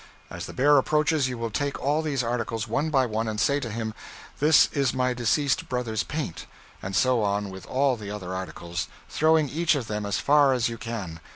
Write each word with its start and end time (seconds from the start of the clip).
As 0.31 0.47
the 0.47 0.53
bear 0.53 0.79
approaches, 0.79 1.29
you 1.29 1.37
will 1.37 1.51
take 1.51 1.79
all 1.79 2.01
these 2.01 2.23
articles, 2.23 2.67
one 2.67 2.89
by 2.89 3.05
one, 3.05 3.27
and 3.27 3.39
say 3.39 3.59
to 3.59 3.69
him, 3.69 3.93
"This 4.39 4.67
is 4.73 4.95
my 4.95 5.13
deceased 5.13 5.69
brother's 5.69 6.01
paint," 6.01 6.47
and 6.81 6.95
so 6.95 7.21
on 7.21 7.51
with 7.51 7.67
all 7.67 7.95
the 7.95 8.09
other 8.09 8.33
articles, 8.33 8.87
throwing 9.09 9.47
each 9.47 9.75
of 9.75 9.85
them 9.85 10.07
as 10.07 10.17
far 10.17 10.53
as 10.53 10.69
you 10.69 10.79
can. 10.79 11.19